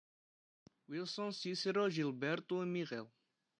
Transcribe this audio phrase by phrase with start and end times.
[0.89, 3.07] Wilson, Cícero, Gilberto e Miguel